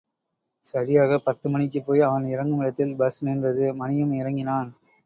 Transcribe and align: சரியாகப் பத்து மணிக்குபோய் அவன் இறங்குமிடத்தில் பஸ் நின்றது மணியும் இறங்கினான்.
சரியாகப் 0.65 1.25
பத்து 1.25 1.49
மணிக்குபோய் 1.49 1.99
அவன் 1.99 2.25
இறங்குமிடத்தில் 2.27 2.95
பஸ் 2.95 3.23
நின்றது 3.23 3.73
மணியும் 3.75 4.13
இறங்கினான். 4.13 4.71